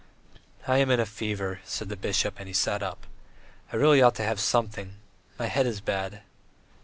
"I 0.67 0.79
am 0.79 0.89
in 0.89 0.99
a 0.99 1.05
fever..." 1.05 1.59
said 1.63 1.89
the 1.89 1.95
bishop, 1.95 2.39
and 2.39 2.47
he 2.47 2.55
sat 2.55 2.81
up. 2.81 3.05
"I 3.71 3.75
really 3.75 4.01
ought 4.01 4.15
to 4.15 4.23
have 4.25 4.39
something. 4.39 4.95
My 5.37 5.45
head 5.45 5.67
is 5.67 5.79
bad. 5.79 6.23